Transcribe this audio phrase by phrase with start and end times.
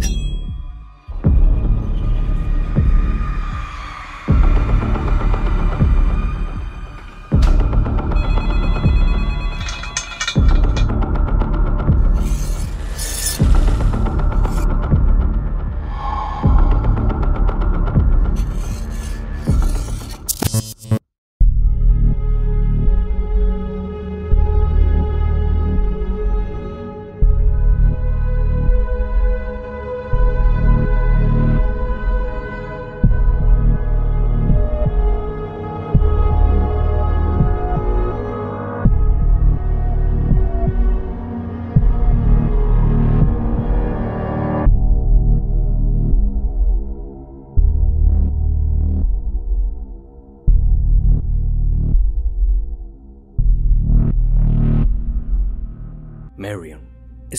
[0.00, 0.23] thank you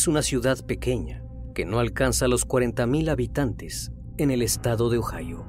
[0.08, 1.24] una ciudad pequeña
[1.54, 5.46] que no alcanza los 40.000 habitantes en el estado de Ohio,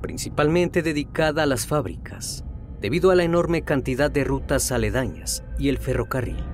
[0.00, 2.44] principalmente dedicada a las fábricas,
[2.80, 6.44] debido a la enorme cantidad de rutas aledañas y el ferrocarril.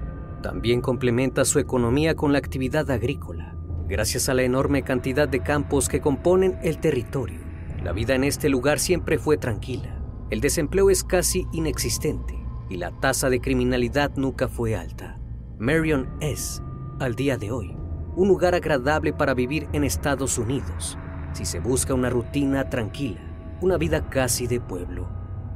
[0.42, 3.56] También complementa su economía con la actividad agrícola,
[3.88, 7.40] gracias a la enorme cantidad de campos que componen el territorio.
[7.82, 9.98] La vida en este lugar siempre fue tranquila,
[10.30, 12.38] el desempleo es casi inexistente
[12.68, 15.18] y la tasa de criminalidad nunca fue alta.
[15.58, 16.62] Marion es,
[16.98, 17.76] al día de hoy,
[18.16, 20.98] un lugar agradable para vivir en Estados Unidos,
[21.32, 23.20] si se busca una rutina tranquila,
[23.60, 25.08] una vida casi de pueblo.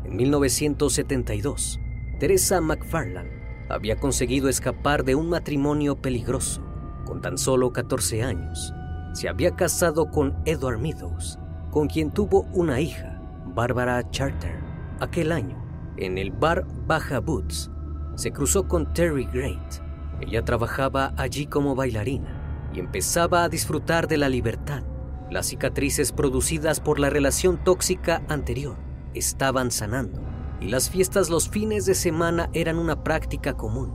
[0.04, 1.80] En 1972,
[2.20, 3.30] Teresa McFarland
[3.68, 6.62] había conseguido escapar de un matrimonio peligroso.
[7.04, 8.72] Con tan solo 14 años,
[9.12, 11.38] se había casado con Edward Meadows,
[11.70, 14.60] con quien tuvo una hija, Barbara Charter.
[15.00, 15.60] Aquel año,
[15.96, 17.70] en el bar Baja Boots,
[18.14, 19.82] se cruzó con Terry Great.
[20.22, 24.82] Ella trabajaba allí como bailarina y empezaba a disfrutar de la libertad.
[25.30, 28.76] Las cicatrices producidas por la relación tóxica anterior
[29.14, 30.22] estaban sanando
[30.60, 33.94] y las fiestas los fines de semana eran una práctica común.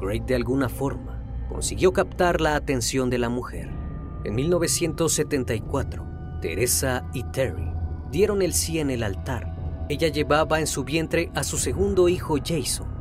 [0.00, 3.70] Great de alguna forma consiguió captar la atención de la mujer.
[4.24, 6.06] En 1974,
[6.40, 7.72] Teresa y Terry
[8.10, 9.86] dieron el sí en el altar.
[9.88, 12.95] Ella llevaba en su vientre a su segundo hijo Jason.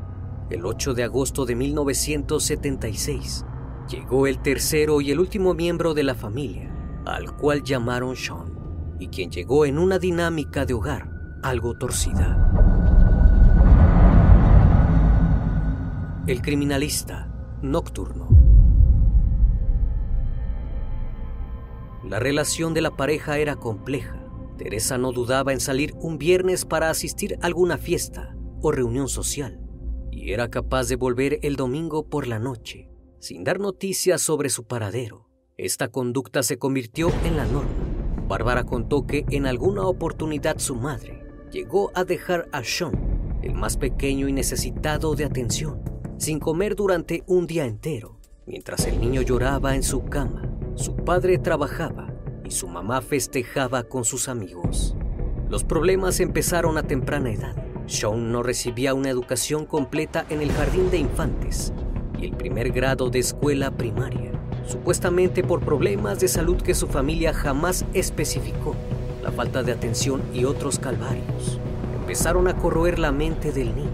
[0.48, 3.46] El 8 de agosto de 1976
[3.90, 6.72] llegó el tercero y el último miembro de la familia,
[7.04, 8.54] al cual llamaron Sean,
[9.00, 11.10] y quien llegó en una dinámica de hogar
[11.42, 12.38] algo torcida.
[16.28, 17.28] El criminalista
[17.64, 18.28] nocturno.
[22.08, 24.24] La relación de la pareja era compleja.
[24.60, 29.65] Teresa no dudaba en salir un viernes para asistir a alguna fiesta o reunión social
[30.16, 32.90] y era capaz de volver el domingo por la noche
[33.26, 35.28] sin dar noticias sobre su paradero.
[35.58, 37.72] Esta conducta se convirtió en la norma.
[38.28, 43.78] Bárbara contó que en alguna oportunidad su madre llegó a dejar a Sean, el más
[43.78, 45.82] pequeño y necesitado de atención,
[46.20, 50.48] sin comer durante un día entero, mientras el niño lloraba en su cama.
[50.76, 52.14] Su padre trabajaba
[52.44, 54.96] y su mamá festejaba con sus amigos.
[55.50, 57.56] Los problemas empezaron a temprana edad.
[57.88, 61.72] Sean no recibía una educación completa en el jardín de infantes
[62.20, 64.32] y el primer grado de escuela primaria,
[64.68, 68.76] supuestamente por problemas de salud que su familia jamás especificó,
[69.22, 71.60] la falta de atención y otros calvarios.
[72.00, 73.90] Empezaron a corroer la mente del niño.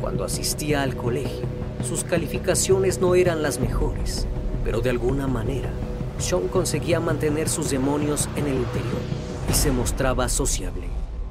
[0.00, 1.46] Cuando asistía al colegio,
[1.82, 4.26] sus calificaciones no eran las mejores,
[4.64, 5.70] pero de alguna manera,
[6.18, 9.02] Sean conseguía mantener sus demonios en el interior
[9.50, 10.86] y se mostraba sociable.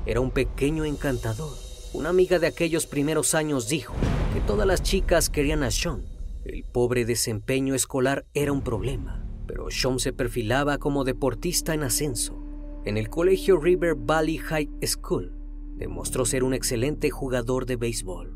[0.05, 1.70] Era un pequeño encantador.
[1.93, 3.93] Una amiga de aquellos primeros años dijo
[4.33, 6.05] que todas las chicas querían a Sean.
[6.45, 12.41] El pobre desempeño escolar era un problema, pero Sean se perfilaba como deportista en ascenso.
[12.85, 15.33] En el colegio River Valley High School,
[15.75, 18.33] demostró ser un excelente jugador de béisbol,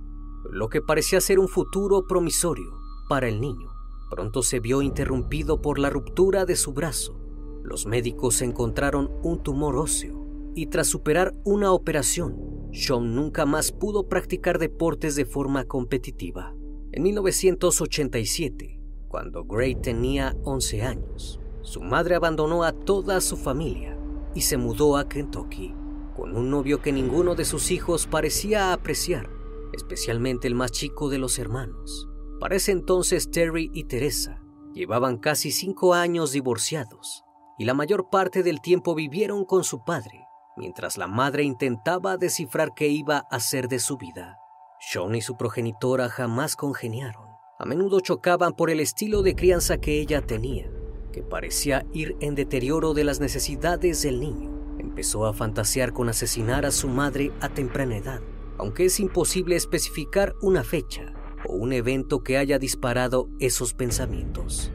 [0.52, 2.74] lo que parecía ser un futuro promisorio
[3.08, 3.70] para el niño.
[4.10, 7.18] Pronto se vio interrumpido por la ruptura de su brazo.
[7.64, 14.10] Los médicos encontraron un tumor óseo y tras superar una operación, Sean nunca más pudo
[14.10, 16.54] practicar deportes de forma competitiva.
[16.92, 23.98] En 1987, cuando Gray tenía 11 años, su madre abandonó a toda su familia
[24.34, 25.74] y se mudó a Kentucky
[26.16, 29.30] con un novio que ninguno de sus hijos parecía apreciar,
[29.74, 32.10] especialmente el más chico de los hermanos.
[32.40, 34.42] Para ese entonces Terry y Teresa
[34.74, 37.24] llevaban casi cinco años divorciados
[37.58, 40.25] y la mayor parte del tiempo vivieron con su padre,
[40.58, 44.38] mientras la madre intentaba descifrar qué iba a hacer de su vida.
[44.80, 47.26] Sean y su progenitora jamás congeniaron.
[47.58, 50.70] A menudo chocaban por el estilo de crianza que ella tenía,
[51.14, 54.52] que parecía ir en deterioro de las necesidades del niño.
[54.78, 58.22] Empezó a fantasear con asesinar a su madre a temprana edad,
[58.58, 61.14] aunque es imposible especificar una fecha
[61.48, 64.72] o un evento que haya disparado esos pensamientos.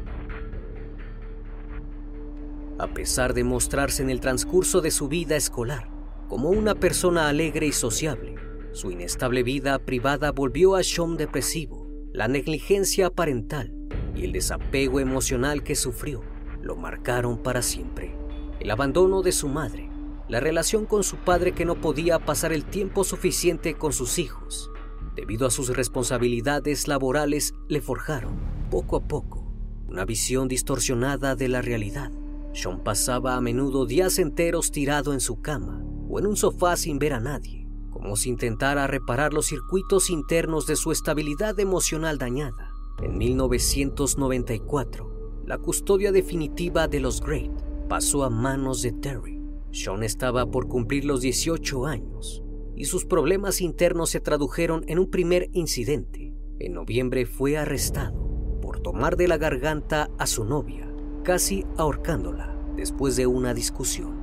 [2.80, 5.90] A pesar de mostrarse en el transcurso de su vida escolar
[6.30, 8.36] como una persona alegre y sociable,
[8.72, 11.90] su inestable vida privada volvió a Sean depresivo.
[12.14, 13.74] La negligencia parental
[14.16, 16.22] y el desapego emocional que sufrió
[16.62, 18.16] lo marcaron para siempre.
[18.60, 19.90] El abandono de su madre
[20.30, 24.70] la relación con su padre que no podía pasar el tiempo suficiente con sus hijos.
[25.16, 28.40] Debido a sus responsabilidades laborales, le forjaron,
[28.70, 29.52] poco a poco,
[29.86, 32.10] una visión distorsionada de la realidad.
[32.52, 36.98] Sean pasaba a menudo días enteros tirado en su cama o en un sofá sin
[36.98, 42.72] ver a nadie, como si intentara reparar los circuitos internos de su estabilidad emocional dañada.
[43.00, 47.52] En 1994, la custodia definitiva de los Great
[47.88, 49.40] pasó a manos de Terry.
[49.70, 52.42] Sean estaba por cumplir los 18 años
[52.74, 56.34] y sus problemas internos se tradujeron en un primer incidente.
[56.58, 60.89] En noviembre fue arrestado por tomar de la garganta a su novia,
[61.22, 64.20] casi ahorcándola después de una discusión.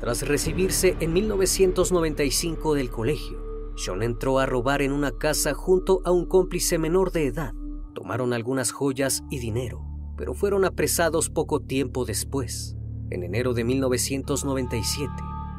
[0.00, 3.38] Tras recibirse en 1995 del colegio,
[3.76, 7.52] Sean entró a robar en una casa junto a un cómplice menor de edad.
[7.94, 9.84] Tomaron algunas joyas y dinero,
[10.16, 12.76] pero fueron apresados poco tiempo después.
[13.10, 15.12] En enero de 1997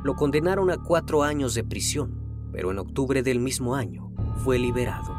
[0.03, 5.15] lo condenaron a cuatro años de prisión, pero en octubre del mismo año fue liberado.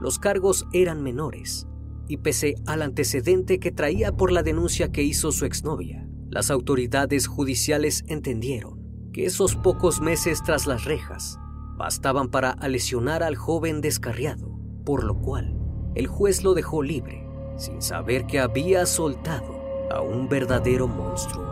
[0.00, 1.66] Los cargos eran menores
[2.08, 7.26] y pese al antecedente que traía por la denuncia que hizo su exnovia, las autoridades
[7.26, 11.38] judiciales entendieron que esos pocos meses tras las rejas
[11.76, 15.58] bastaban para lesionar al joven descarriado, por lo cual
[15.94, 17.26] el juez lo dejó libre,
[17.56, 19.58] sin saber que había soltado
[19.90, 21.46] a un verdadero monstruo.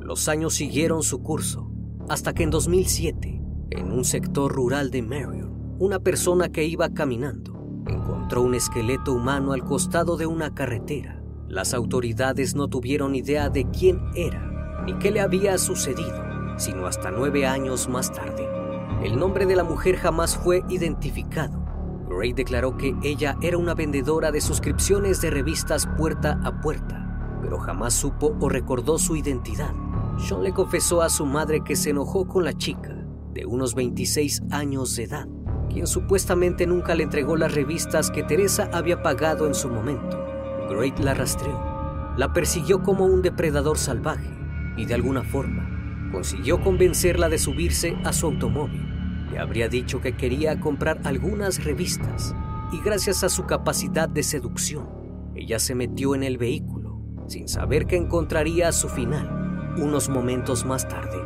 [0.00, 1.70] Los años siguieron su curso,
[2.08, 7.59] hasta que en 2007, en un sector rural de Marion, una persona que iba caminando
[7.90, 11.22] encontró un esqueleto humano al costado de una carretera.
[11.48, 14.50] Las autoridades no tuvieron idea de quién era
[14.84, 18.48] ni qué le había sucedido, sino hasta nueve años más tarde.
[19.02, 21.58] El nombre de la mujer jamás fue identificado.
[22.08, 27.58] Gray declaró que ella era una vendedora de suscripciones de revistas puerta a puerta, pero
[27.58, 29.72] jamás supo o recordó su identidad.
[30.18, 32.94] Sean le confesó a su madre que se enojó con la chica,
[33.32, 35.28] de unos 26 años de edad,
[35.72, 40.18] quien supuestamente nunca le entregó las revistas que Teresa había pagado en su momento.
[40.68, 44.30] Great la rastreó, la persiguió como un depredador salvaje
[44.76, 48.86] y de alguna forma consiguió convencerla de subirse a su automóvil.
[49.30, 52.34] Le habría dicho que quería comprar algunas revistas
[52.72, 54.88] y gracias a su capacidad de seducción,
[55.34, 60.88] ella se metió en el vehículo sin saber que encontraría su final unos momentos más
[60.88, 61.16] tarde,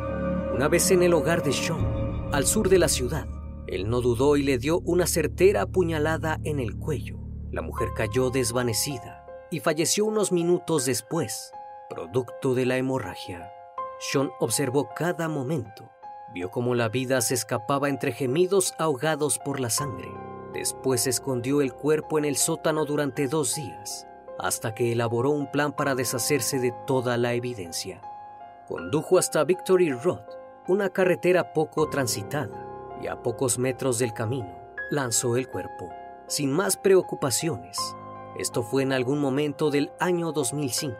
[0.53, 3.27] una vez en el hogar de Sean, al sur de la ciudad,
[3.75, 7.17] él no dudó y le dio una certera puñalada en el cuello.
[7.51, 11.51] La mujer cayó desvanecida y falleció unos minutos después,
[11.89, 13.51] producto de la hemorragia.
[13.99, 15.89] Sean observó cada momento
[16.35, 20.11] vio cómo la vida se escapaba entre gemidos ahogados por la sangre.
[20.53, 24.05] Después escondió el cuerpo en el sótano durante dos días,
[24.37, 28.01] hasta que elaboró un plan para deshacerse de toda la evidencia.
[28.67, 30.25] Condujo hasta Victory Road,
[30.67, 32.64] una carretera poco transitada,
[33.01, 34.49] y a pocos metros del camino
[34.89, 35.89] lanzó el cuerpo,
[36.27, 37.77] sin más preocupaciones.
[38.37, 40.95] Esto fue en algún momento del año 2005,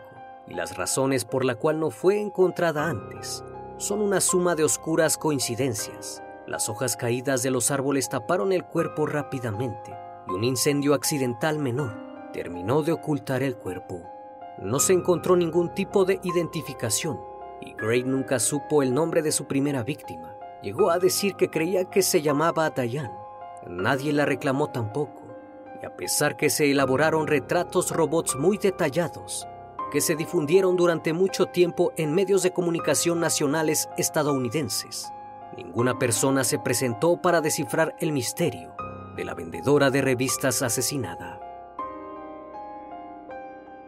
[0.48, 3.44] y las razones por la cual no fue encontrada antes
[3.78, 6.22] son una suma de oscuras coincidencias.
[6.46, 9.94] Las hojas caídas de los árboles taparon el cuerpo rápidamente,
[10.28, 11.92] y un incendio accidental menor
[12.32, 14.02] terminó de ocultar el cuerpo.
[14.58, 17.18] No se encontró ningún tipo de identificación
[17.60, 20.35] y Gray nunca supo el nombre de su primera víctima.
[20.62, 23.12] Llegó a decir que creía que se llamaba Diane.
[23.66, 25.22] Nadie la reclamó tampoco.
[25.82, 29.46] Y a pesar que se elaboraron retratos robots muy detallados,
[29.92, 35.12] que se difundieron durante mucho tiempo en medios de comunicación nacionales estadounidenses,
[35.56, 38.74] ninguna persona se presentó para descifrar el misterio
[39.16, 41.40] de la vendedora de revistas asesinada.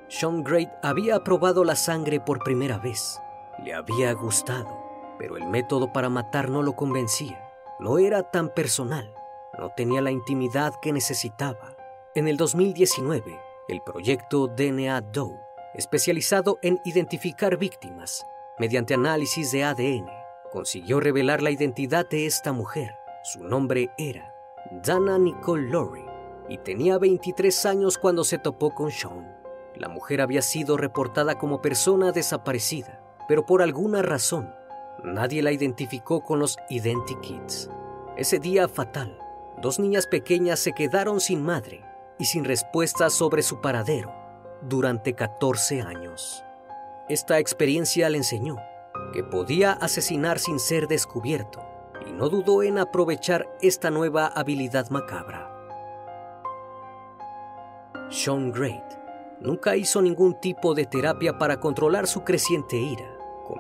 [0.09, 3.21] Sean Great había probado la sangre por primera vez.
[3.63, 4.78] Le había gustado,
[5.19, 7.45] pero el método para matar no lo convencía.
[7.81, 9.13] No era tan personal,
[9.59, 11.77] no tenía la intimidad que necesitaba.
[12.15, 15.39] En el 2019, el proyecto DNA Doe,
[15.75, 18.25] especializado en identificar víctimas
[18.59, 20.09] mediante análisis de ADN,
[20.51, 22.95] consiguió revelar la identidad de esta mujer.
[23.23, 24.35] Su nombre era
[24.83, 26.05] Dana Nicole Lowry
[26.49, 29.37] y tenía 23 años cuando se topó con Sean.
[29.77, 34.53] La mujer había sido reportada como persona desaparecida, pero por alguna razón
[35.05, 37.71] nadie la identificó con los Identikits.
[38.17, 39.19] Ese día fatal,
[39.61, 41.85] dos niñas pequeñas se quedaron sin madre
[42.19, 44.13] y sin respuesta sobre su paradero
[44.63, 46.45] durante 14 años.
[47.09, 48.57] Esta experiencia le enseñó
[49.13, 51.65] que podía asesinar sin ser descubierto
[52.07, 55.55] y no dudó en aprovechar esta nueva habilidad macabra.
[58.11, 58.99] Sean Great
[59.41, 63.18] nunca hizo ningún tipo de terapia para controlar su creciente ira,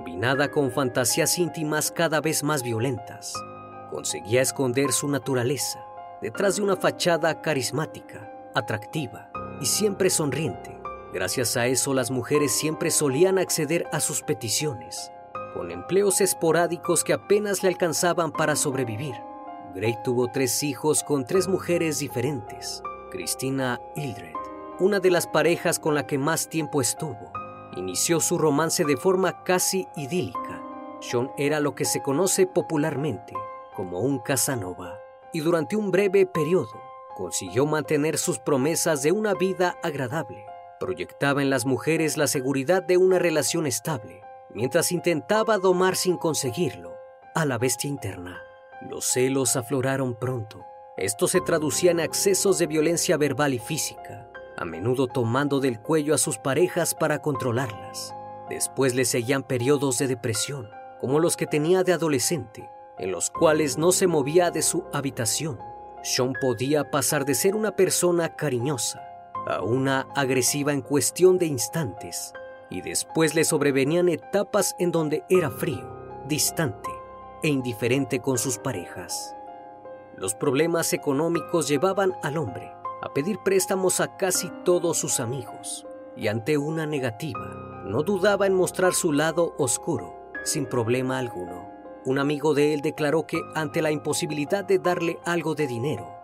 [0.09, 3.35] combinada con fantasías íntimas cada vez más violentas.
[3.91, 5.85] Conseguía esconder su naturaleza
[6.23, 10.81] detrás de una fachada carismática, atractiva y siempre sonriente.
[11.13, 15.13] Gracias a eso las mujeres siempre solían acceder a sus peticiones,
[15.53, 19.15] con empleos esporádicos que apenas le alcanzaban para sobrevivir.
[19.75, 24.33] Gray tuvo tres hijos con tres mujeres diferentes, Christina Hildred,
[24.81, 27.38] una de las parejas con la que más tiempo estuvo.
[27.79, 30.61] Inició su romance de forma casi idílica.
[31.01, 33.35] Sean era lo que se conoce popularmente
[33.77, 34.99] como un Casanova
[35.33, 36.73] y durante un breve periodo
[37.15, 40.45] consiguió mantener sus promesas de una vida agradable.
[40.81, 46.95] Proyectaba en las mujeres la seguridad de una relación estable, mientras intentaba domar sin conseguirlo
[47.37, 48.43] a la bestia interna.
[48.91, 50.65] Los celos afloraron pronto.
[50.97, 54.28] Esto se traducía en accesos de violencia verbal y física,
[54.59, 58.15] a menudo tomando del cuello a sus parejas para controlarlas.
[58.51, 60.69] Después le seguían periodos de depresión,
[61.01, 65.61] como los que tenía de adolescente, en los cuales no se movía de su habitación.
[66.03, 69.03] Sean podía pasar de ser una persona cariñosa
[69.47, 72.33] a una agresiva en cuestión de instantes,
[72.69, 76.91] y después le sobrevenían etapas en donde era frío, distante
[77.43, 79.35] e indiferente con sus parejas.
[80.17, 85.87] Los problemas económicos llevaban al hombre a pedir préstamos a casi todos sus amigos
[86.17, 91.71] y ante una negativa, no dudaba en mostrar su lado oscuro sin problema alguno.
[92.05, 96.19] Un amigo de él declaró que ante la imposibilidad de darle algo de dinero,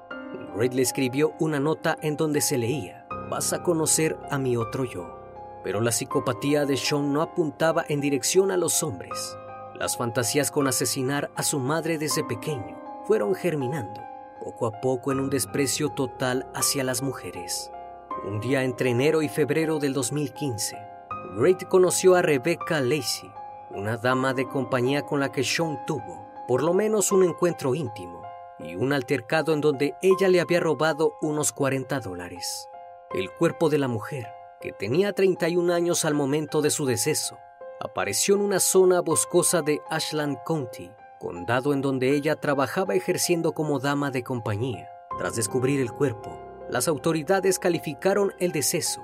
[0.56, 4.84] Reid le escribió una nota en donde se leía, vas a conocer a mi otro
[4.84, 5.20] yo.
[5.62, 9.36] Pero la psicopatía de Sean no apuntaba en dirección a los hombres.
[9.74, 14.00] Las fantasías con asesinar a su madre desde pequeño fueron germinando
[14.44, 17.72] poco a poco en un desprecio total hacia las mujeres.
[18.26, 20.76] Un día entre enero y febrero del 2015,
[21.36, 23.32] Great conoció a Rebecca Lacey,
[23.70, 28.22] una dama de compañía con la que Sean tuvo por lo menos un encuentro íntimo
[28.58, 32.68] y un altercado en donde ella le había robado unos 40 dólares.
[33.12, 34.26] El cuerpo de la mujer,
[34.60, 37.38] que tenía 31 años al momento de su deceso,
[37.80, 40.90] apareció en una zona boscosa de Ashland County,
[41.24, 44.90] condado en donde ella trabajaba ejerciendo como dama de compañía.
[45.16, 46.38] Tras descubrir el cuerpo,
[46.68, 49.00] las autoridades calificaron el deceso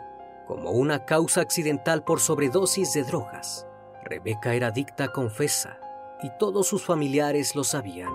[0.46, 3.66] como una causa accidental por sobredosis de drogas.
[4.04, 5.78] Rebeca era adicta confesa
[6.22, 8.12] y todos sus familiares lo sabían.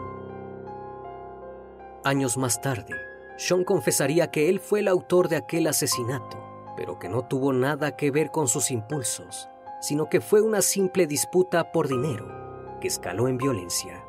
[2.03, 2.93] Años más tarde,
[3.37, 6.37] Sean confesaría que él fue el autor de aquel asesinato,
[6.77, 9.49] pero que no tuvo nada que ver con sus impulsos,
[9.81, 12.44] sino que fue una simple disputa por dinero
[12.87, 14.03] escaló en violencia.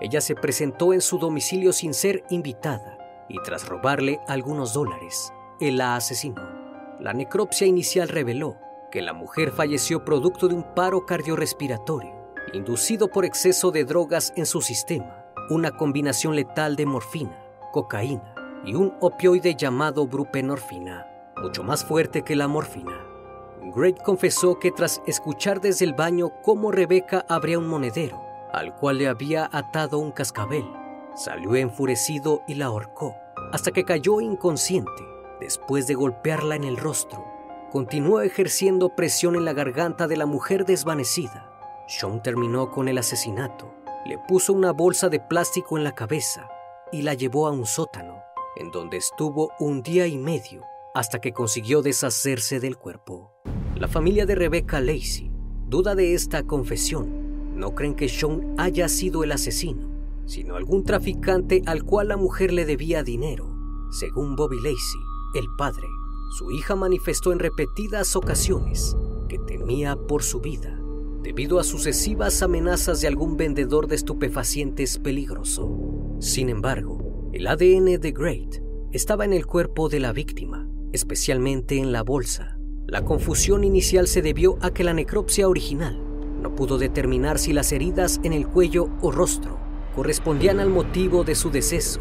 [0.00, 5.76] ella se presentó en su domicilio sin ser invitada y tras robarle algunos dólares, él
[5.76, 6.42] la asesinó.
[6.98, 8.56] La necropsia inicial reveló
[8.90, 12.12] que la mujer falleció producto de un paro cardiorrespiratorio,
[12.52, 17.38] inducido por exceso de drogas en su sistema, una combinación letal de morfina,
[17.72, 18.34] cocaína
[18.64, 21.06] y un opioide llamado brupenorfina,
[21.36, 23.09] mucho más fuerte que la morfina.
[23.70, 28.20] Great confesó que tras escuchar desde el baño cómo Rebeca abría un monedero,
[28.52, 30.64] al cual le había atado un cascabel,
[31.14, 33.14] salió enfurecido y la ahorcó,
[33.52, 35.04] hasta que cayó inconsciente
[35.40, 37.24] después de golpearla en el rostro.
[37.70, 41.50] Continuó ejerciendo presión en la garganta de la mujer desvanecida.
[41.86, 43.72] Sean terminó con el asesinato,
[44.04, 46.48] le puso una bolsa de plástico en la cabeza
[46.92, 48.22] y la llevó a un sótano,
[48.56, 53.32] en donde estuvo un día y medio hasta que consiguió deshacerse del cuerpo.
[53.80, 55.30] La familia de Rebecca Lacey
[55.66, 57.56] duda de esta confesión.
[57.56, 59.88] No creen que Sean haya sido el asesino,
[60.26, 63.48] sino algún traficante al cual la mujer le debía dinero.
[63.90, 65.00] Según Bobby Lacey,
[65.34, 65.86] el padre,
[66.36, 68.98] su hija manifestó en repetidas ocasiones
[69.30, 70.78] que temía por su vida
[71.22, 76.18] debido a sucesivas amenazas de algún vendedor de estupefacientes peligroso.
[76.18, 78.56] Sin embargo, el ADN de Great
[78.92, 82.59] estaba en el cuerpo de la víctima, especialmente en la bolsa.
[82.90, 85.96] La confusión inicial se debió a que la necropsia original
[86.42, 89.60] no pudo determinar si las heridas en el cuello o rostro
[89.94, 92.00] correspondían al motivo de su deceso,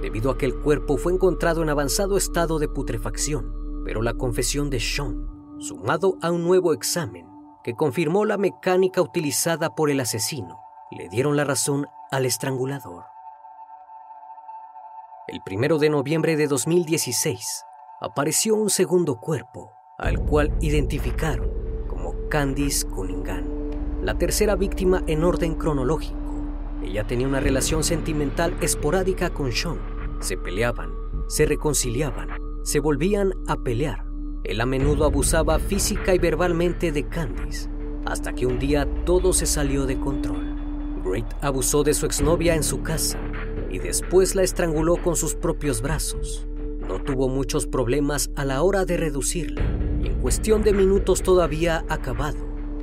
[0.00, 3.52] debido a que el cuerpo fue encontrado en avanzado estado de putrefacción.
[3.84, 5.26] Pero la confesión de Sean,
[5.58, 7.26] sumado a un nuevo examen
[7.62, 10.58] que confirmó la mecánica utilizada por el asesino,
[10.90, 13.04] le dieron la razón al estrangulador.
[15.28, 17.64] El primero de noviembre de 2016
[18.00, 21.50] apareció un segundo cuerpo, al cual identificaron
[21.86, 23.44] como Candice Cunningham,
[24.02, 26.16] la tercera víctima en orden cronológico.
[26.82, 29.78] Ella tenía una relación sentimental esporádica con Sean.
[30.20, 30.90] Se peleaban,
[31.28, 32.30] se reconciliaban,
[32.62, 34.06] se volvían a pelear.
[34.44, 37.68] Él a menudo abusaba física y verbalmente de Candice,
[38.06, 40.56] hasta que un día todo se salió de control.
[41.04, 43.18] Great abusó de su exnovia en su casa
[43.70, 46.46] y después la estranguló con sus propios brazos.
[46.88, 49.62] No tuvo muchos problemas a la hora de reducirla
[50.04, 52.38] en cuestión de minutos todavía acabado.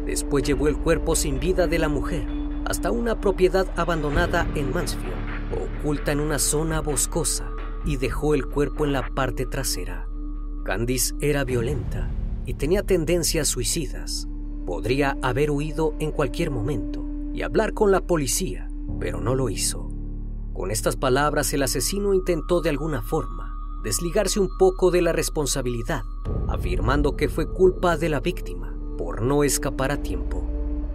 [0.05, 2.27] Después llevó el cuerpo sin vida de la mujer
[2.65, 5.13] hasta una propiedad abandonada en Mansfield,
[5.79, 7.49] oculta en una zona boscosa,
[7.85, 10.07] y dejó el cuerpo en la parte trasera.
[10.65, 12.11] Candice era violenta
[12.45, 14.27] y tenía tendencias suicidas.
[14.65, 18.67] Podría haber huido en cualquier momento y hablar con la policía,
[18.99, 19.89] pero no lo hizo.
[20.53, 23.53] Con estas palabras el asesino intentó de alguna forma
[23.83, 26.01] desligarse un poco de la responsabilidad,
[26.47, 30.43] afirmando que fue culpa de la víctima por no escapar a tiempo.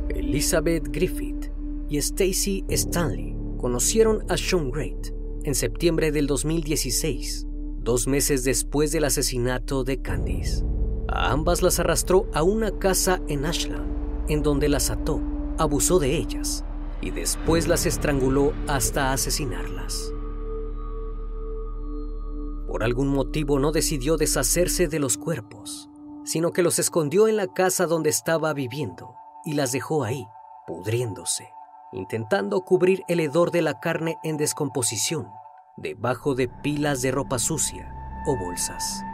[0.08, 1.50] Elizabeth Griffith
[1.88, 5.08] y Stacy Stanley conocieron a Sean Great
[5.44, 7.46] en septiembre del 2016,
[7.78, 10.64] dos meses después del asesinato de Candice.
[11.08, 15.20] A ambas las arrastró a una casa en Ashland, en donde las ató,
[15.58, 16.64] abusó de ellas
[17.00, 20.12] y después las estranguló hasta asesinarlas.
[22.82, 25.88] Por algún motivo no decidió deshacerse de los cuerpos,
[26.24, 29.14] sino que los escondió en la casa donde estaba viviendo
[29.44, 30.26] y las dejó ahí,
[30.66, 31.48] pudriéndose,
[31.92, 35.28] intentando cubrir el hedor de la carne en descomposición,
[35.76, 37.94] debajo de pilas de ropa sucia
[38.26, 39.04] o bolsas.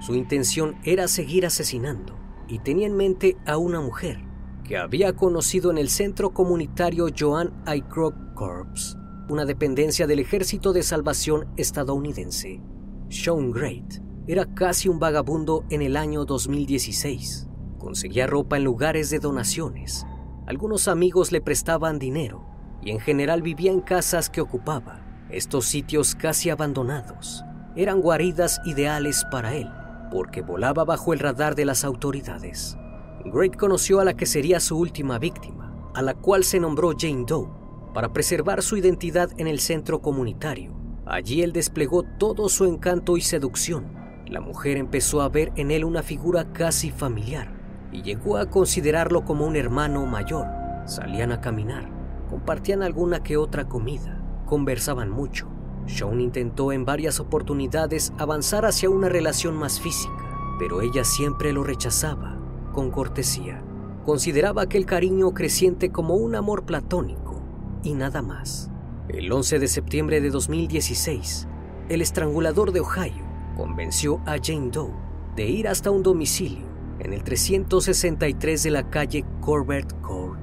[0.00, 4.24] Su intención era seguir asesinando y tenía en mente a una mujer
[4.64, 7.82] que había conocido en el centro comunitario Joan I.
[7.82, 8.96] Corps,
[9.28, 12.62] una dependencia del Ejército de Salvación estadounidense.
[13.10, 17.48] Sean Great era casi un vagabundo en el año 2016.
[17.78, 20.06] Conseguía ropa en lugares de donaciones.
[20.46, 22.44] Algunos amigos le prestaban dinero
[22.82, 25.00] y en general vivía en casas que ocupaba.
[25.30, 27.44] Estos sitios casi abandonados
[27.76, 29.68] eran guaridas ideales para él
[30.10, 32.76] porque volaba bajo el radar de las autoridades.
[33.24, 37.24] Great conoció a la que sería su última víctima, a la cual se nombró Jane
[37.26, 37.48] Doe,
[37.94, 40.87] para preservar su identidad en el centro comunitario.
[41.10, 43.86] Allí él desplegó todo su encanto y seducción.
[44.26, 47.50] La mujer empezó a ver en él una figura casi familiar
[47.90, 50.46] y llegó a considerarlo como un hermano mayor.
[50.84, 51.88] Salían a caminar,
[52.28, 55.48] compartían alguna que otra comida, conversaban mucho.
[55.86, 61.64] Sean intentó en varias oportunidades avanzar hacia una relación más física, pero ella siempre lo
[61.64, 62.38] rechazaba
[62.74, 63.62] con cortesía.
[64.04, 67.40] Consideraba aquel cariño creciente como un amor platónico
[67.82, 68.70] y nada más.
[69.08, 71.48] El 11 de septiembre de 2016,
[71.88, 73.24] el estrangulador de Ohio
[73.56, 74.92] convenció a Jane Doe
[75.34, 76.66] de ir hasta un domicilio
[77.00, 80.38] en el 363 de la calle Corbett Court.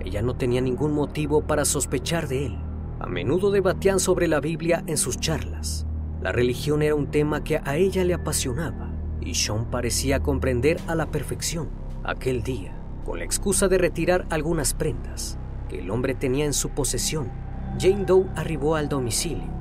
[0.00, 2.58] Ella no tenía ningún motivo para sospechar de él,
[2.98, 5.86] A menudo debatían sobre la Biblia en sus charlas.
[6.20, 10.96] La religión era un tema que a ella le apasionaba y Sean parecía comprender a
[10.96, 11.68] la perfección
[12.02, 16.70] aquel día, con la excusa de retirar algunas prendas que el hombre tenía en su
[16.70, 17.43] posesión.
[17.78, 19.52] Jane Doe arribó al domicilio.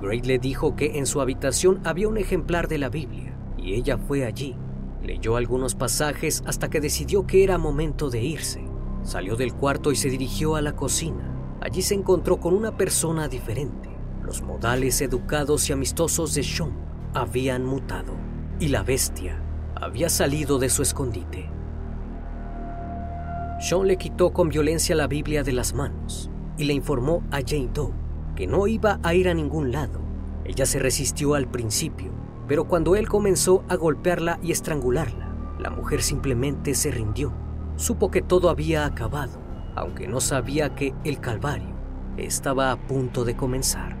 [0.00, 3.96] Gray le dijo que en su habitación había un ejemplar de la Biblia y ella
[3.96, 4.56] fue allí.
[5.02, 8.62] Leyó algunos pasajes hasta que decidió que era momento de irse.
[9.02, 11.58] Salió del cuarto y se dirigió a la cocina.
[11.60, 13.88] Allí se encontró con una persona diferente.
[14.22, 16.72] Los modales educados y amistosos de Sean
[17.14, 18.12] habían mutado
[18.60, 19.42] y la bestia
[19.74, 21.48] había salido de su escondite.
[23.60, 27.70] Sean le quitó con violencia la Biblia de las manos y le informó a Jane
[27.72, 28.02] Doe
[28.34, 30.00] que no iba a ir a ningún lado.
[30.44, 32.10] Ella se resistió al principio,
[32.48, 37.32] pero cuando él comenzó a golpearla y estrangularla, la mujer simplemente se rindió.
[37.76, 39.38] Supo que todo había acabado,
[39.74, 41.74] aunque no sabía que el calvario
[42.16, 43.96] estaba a punto de comenzar.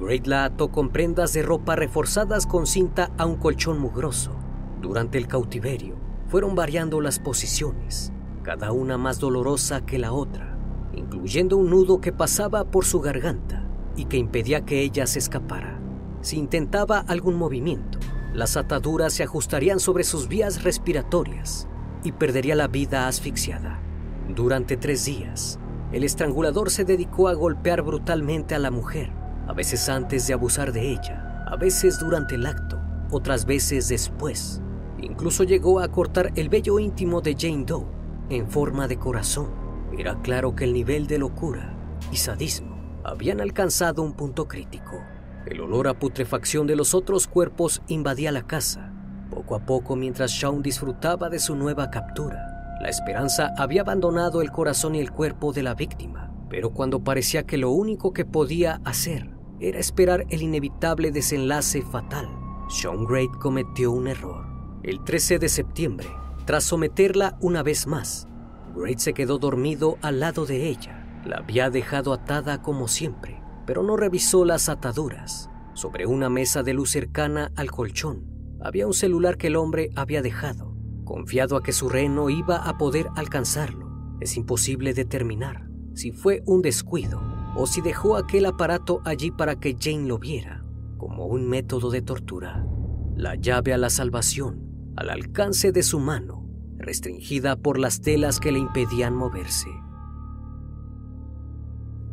[0.00, 4.32] Great la ató con prendas de ropa reforzadas con cinta a un colchón mugroso.
[4.80, 5.96] Durante el cautiverio,
[6.28, 8.12] fueron variando las posiciones,
[8.42, 10.47] cada una más dolorosa que la otra,
[10.98, 13.64] incluyendo un nudo que pasaba por su garganta
[13.96, 15.80] y que impedía que ella se escapara.
[16.20, 17.98] Si intentaba algún movimiento,
[18.34, 21.66] las ataduras se ajustarían sobre sus vías respiratorias
[22.04, 23.80] y perdería la vida asfixiada.
[24.28, 25.58] Durante tres días,
[25.92, 29.10] el estrangulador se dedicó a golpear brutalmente a la mujer,
[29.46, 32.78] a veces antes de abusar de ella, a veces durante el acto,
[33.10, 34.60] otras veces después.
[35.00, 37.86] Incluso llegó a cortar el vello íntimo de Jane Doe
[38.28, 39.67] en forma de corazón.
[39.96, 41.74] Era claro que el nivel de locura
[42.12, 45.02] y sadismo habían alcanzado un punto crítico.
[45.46, 48.92] El olor a putrefacción de los otros cuerpos invadía la casa.
[49.30, 54.50] Poco a poco, mientras Shaun disfrutaba de su nueva captura, la esperanza había abandonado el
[54.50, 56.32] corazón y el cuerpo de la víctima.
[56.50, 62.28] Pero cuando parecía que lo único que podía hacer era esperar el inevitable desenlace fatal,
[62.68, 64.46] Sean Great cometió un error.
[64.82, 66.08] El 13 de septiembre,
[66.44, 68.27] tras someterla una vez más,
[68.78, 71.04] Great se quedó dormido al lado de ella.
[71.26, 75.50] La había dejado atada como siempre, pero no revisó las ataduras.
[75.74, 78.24] Sobre una mesa de luz cercana al colchón
[78.60, 80.74] había un celular que el hombre había dejado.
[81.04, 86.62] Confiado a que su reno iba a poder alcanzarlo, es imposible determinar si fue un
[86.62, 87.20] descuido
[87.56, 90.64] o si dejó aquel aparato allí para que Jane lo viera,
[90.96, 92.64] como un método de tortura.
[93.16, 96.37] La llave a la salvación, al alcance de su mano,
[96.78, 99.68] restringida por las telas que le impedían moverse.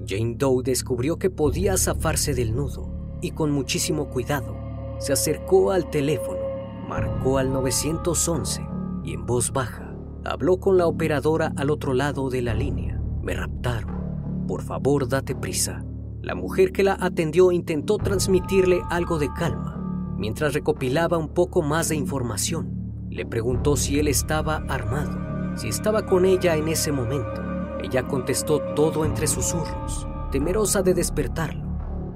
[0.06, 4.56] Jane Doe descubrió que podía zafarse del nudo y con muchísimo cuidado
[5.00, 6.40] se acercó al teléfono,
[6.88, 8.66] marcó al 911
[9.04, 13.00] y en voz baja habló con la operadora al otro lado de la línea.
[13.22, 14.46] Me raptaron.
[14.48, 15.84] Por favor, date prisa.
[16.22, 19.76] La mujer que la atendió intentó transmitirle algo de calma
[20.18, 22.75] mientras recopilaba un poco más de información.
[23.16, 27.42] Le preguntó si él estaba armado, si estaba con ella en ese momento.
[27.82, 31.64] Ella contestó todo entre susurros, temerosa de despertarlo.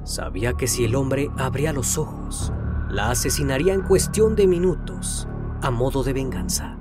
[0.03, 2.51] Sabía que si el hombre abría los ojos,
[2.89, 5.25] la asesinaría en cuestión de minutos,
[5.61, 6.77] a modo de venganza.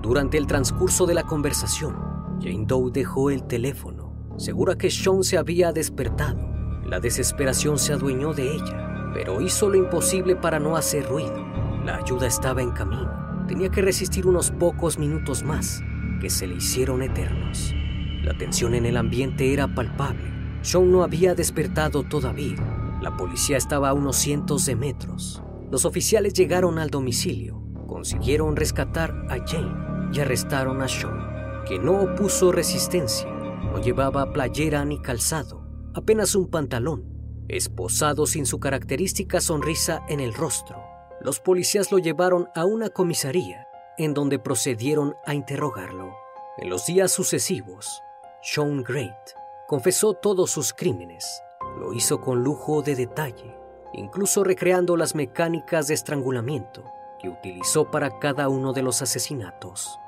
[0.00, 1.96] Durante el transcurso de la conversación,
[2.40, 6.48] Jane Doe dejó el teléfono, segura que Sean se había despertado.
[6.86, 11.44] La desesperación se adueñó de ella, pero hizo lo imposible para no hacer ruido.
[11.84, 13.19] La ayuda estaba en camino.
[13.50, 15.82] Tenía que resistir unos pocos minutos más,
[16.20, 17.74] que se le hicieron eternos.
[18.22, 20.22] La tensión en el ambiente era palpable.
[20.62, 22.54] Sean no había despertado todavía.
[23.02, 25.42] La policía estaba a unos cientos de metros.
[25.68, 31.18] Los oficiales llegaron al domicilio, consiguieron rescatar a Jane y arrestaron a Sean,
[31.66, 33.28] que no opuso resistencia.
[33.28, 37.02] No llevaba playera ni calzado, apenas un pantalón,
[37.48, 40.89] esposado sin su característica sonrisa en el rostro.
[41.20, 46.14] Los policías lo llevaron a una comisaría, en donde procedieron a interrogarlo.
[46.56, 48.02] En los días sucesivos,
[48.42, 49.30] Sean Great
[49.68, 51.42] confesó todos sus crímenes.
[51.78, 53.54] Lo hizo con lujo de detalle,
[53.92, 56.84] incluso recreando las mecánicas de estrangulamiento
[57.20, 59.98] que utilizó para cada uno de los asesinatos.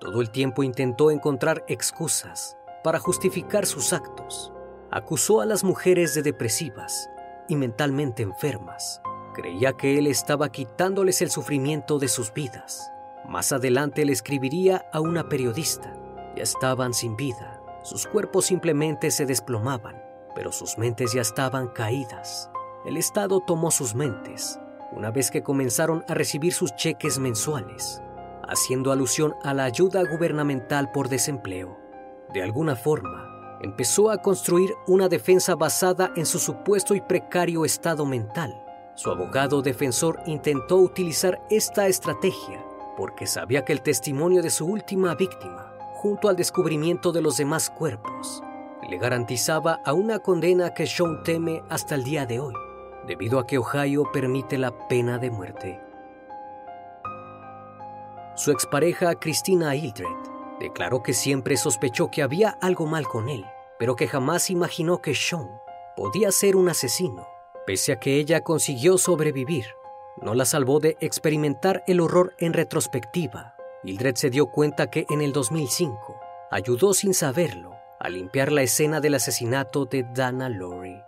[0.00, 4.50] Todo el tiempo intentó encontrar excusas para justificar sus actos.
[4.90, 7.10] Acusó a las mujeres de depresivas
[7.48, 9.02] y mentalmente enfermas.
[9.34, 12.90] Creía que él estaba quitándoles el sufrimiento de sus vidas.
[13.26, 15.92] Más adelante le escribiría a una periodista.
[16.36, 20.02] Ya estaban sin vida sus cuerpos simplemente se desplomaban,
[20.34, 22.50] pero sus mentes ya estaban caídas.
[22.86, 24.58] El Estado tomó sus mentes
[24.90, 28.00] una vez que comenzaron a recibir sus cheques mensuales,
[28.48, 31.76] haciendo alusión a la ayuda gubernamental por desempleo.
[32.32, 38.06] De alguna forma, empezó a construir una defensa basada en su supuesto y precario estado
[38.06, 38.63] mental.
[38.96, 42.64] Su abogado defensor intentó utilizar esta estrategia
[42.96, 47.70] porque sabía que el testimonio de su última víctima, junto al descubrimiento de los demás
[47.70, 48.42] cuerpos,
[48.88, 52.54] le garantizaba a una condena que Sean teme hasta el día de hoy,
[53.06, 55.80] debido a que Ohio permite la pena de muerte.
[58.36, 60.06] Su expareja Christina Hildred
[60.60, 63.44] declaró que siempre sospechó que había algo mal con él,
[63.78, 65.48] pero que jamás imaginó que Sean
[65.96, 67.33] podía ser un asesino.
[67.66, 69.64] Pese a que ella consiguió sobrevivir,
[70.20, 73.56] no la salvó de experimentar el horror en retrospectiva.
[73.82, 79.00] Hildred se dio cuenta que en el 2005 ayudó sin saberlo a limpiar la escena
[79.00, 81.02] del asesinato de Dana Lowry.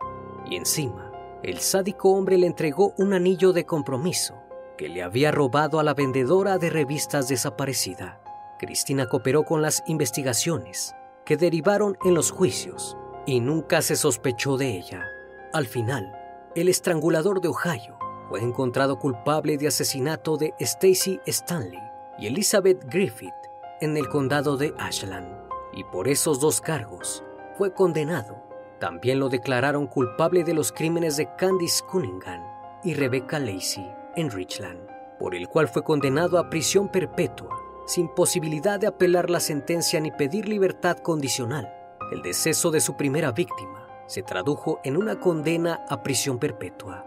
[0.46, 4.34] Y encima, el sádico hombre le entregó un anillo de compromiso
[4.78, 8.20] que le había robado a la vendedora de revistas desaparecida.
[8.58, 14.76] Cristina cooperó con las investigaciones que derivaron en los juicios y nunca se sospechó de
[14.76, 15.04] ella.
[15.52, 16.25] Al final,
[16.56, 17.98] el estrangulador de Ohio
[18.30, 21.82] fue encontrado culpable de asesinato de Stacy Stanley
[22.18, 23.34] y Elizabeth Griffith
[23.82, 25.28] en el condado de Ashland,
[25.74, 27.22] y por esos dos cargos
[27.58, 28.42] fue condenado.
[28.80, 32.42] También lo declararon culpable de los crímenes de Candice Cunningham
[32.82, 34.80] y Rebecca Lacey en Richland,
[35.18, 37.54] por el cual fue condenado a prisión perpetua,
[37.86, 41.70] sin posibilidad de apelar la sentencia ni pedir libertad condicional.
[42.12, 43.75] El deceso de su primera víctima
[44.06, 47.06] se tradujo en una condena a prisión perpetua.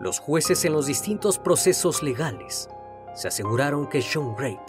[0.00, 2.68] Los jueces en los distintos procesos legales
[3.14, 4.60] se aseguraron que Sean Great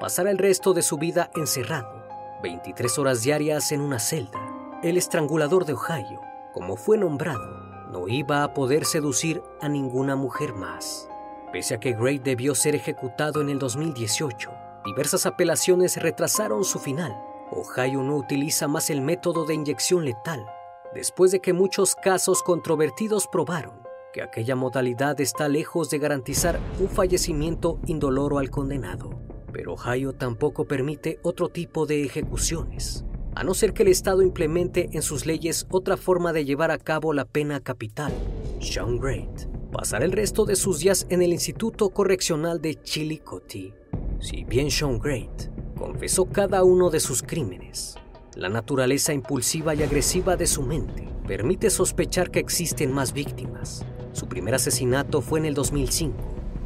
[0.00, 2.04] pasara el resto de su vida encerrado,
[2.42, 4.40] 23 horas diarias en una celda.
[4.82, 6.20] El estrangulador de Ohio,
[6.52, 11.08] como fue nombrado, no iba a poder seducir a ninguna mujer más.
[11.52, 14.50] Pese a que Great debió ser ejecutado en el 2018,
[14.84, 17.14] diversas apelaciones retrasaron su final.
[17.50, 20.46] Ohio no utiliza más el método de inyección letal,
[20.94, 23.80] después de que muchos casos controvertidos probaron
[24.12, 29.10] que aquella modalidad está lejos de garantizar un fallecimiento indoloro al condenado.
[29.52, 34.88] Pero Ohio tampoco permite otro tipo de ejecuciones, a no ser que el Estado implemente
[34.92, 38.12] en sus leyes otra forma de llevar a cabo la pena capital.
[38.60, 43.74] Sean Great pasará el resto de sus días en el Instituto Correccional de Chillicothe.
[44.18, 47.96] Si bien Sean Great confesó cada uno de sus crímenes,
[48.36, 53.84] la naturaleza impulsiva y agresiva de su mente permite sospechar que existen más víctimas.
[54.12, 56.16] Su primer asesinato fue en el 2005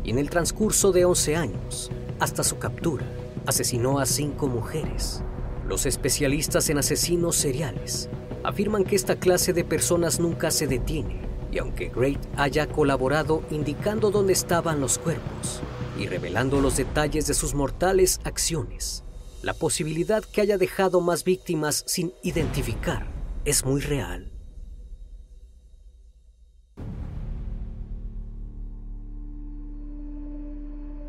[0.04, 3.06] y en el transcurso de 11 años, hasta su captura,
[3.46, 5.22] asesinó a cinco mujeres.
[5.66, 8.10] Los especialistas en asesinos seriales
[8.42, 14.10] afirman que esta clase de personas nunca se detiene y aunque Great haya colaborado indicando
[14.10, 15.62] dónde estaban los cuerpos
[15.98, 19.04] y revelando los detalles de sus mortales acciones,
[19.44, 23.06] la posibilidad que haya dejado más víctimas sin identificar
[23.44, 24.32] es muy real.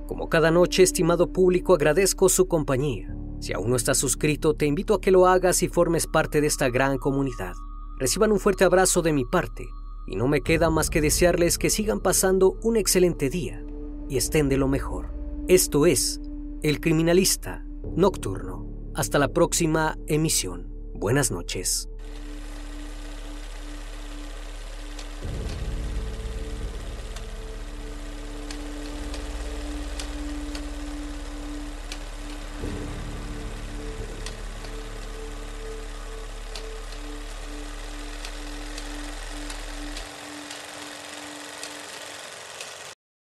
[0.06, 3.16] Como cada noche, estimado público, agradezco su compañía.
[3.40, 6.48] Si aún no estás suscrito, te invito a que lo hagas y formes parte de
[6.48, 7.54] esta gran comunidad.
[7.98, 9.66] Reciban un fuerte abrazo de mi parte
[10.08, 13.66] y no me queda más que desearles que sigan pasando un excelente día
[14.10, 15.14] y estén de lo mejor.
[15.48, 16.20] Esto es
[16.62, 18.68] El Criminalista Nocturno.
[18.94, 20.70] Hasta la próxima emisión.
[20.94, 21.90] Buenas noches.